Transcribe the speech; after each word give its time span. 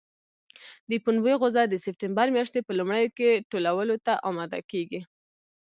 د 0.89 0.91
پنبې 1.03 1.33
غوزه 1.39 1.63
د 1.67 1.75
سپټمبر 1.85 2.27
میاشتې 2.35 2.59
په 2.63 2.71
لومړیو 2.79 3.13
کې 3.17 3.29
ټولولو 3.51 3.95
ته 4.05 4.13
اماده 4.29 4.59
کېږي. 4.71 5.01